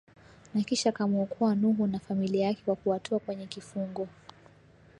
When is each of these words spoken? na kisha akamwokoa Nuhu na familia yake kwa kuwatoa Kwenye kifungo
na 0.53 0.61
kisha 0.63 0.89
akamwokoa 0.89 1.55
Nuhu 1.55 1.87
na 1.87 1.99
familia 1.99 2.45
yake 2.45 2.61
kwa 2.65 2.75
kuwatoa 2.75 3.19
Kwenye 3.19 3.47
kifungo 3.47 4.07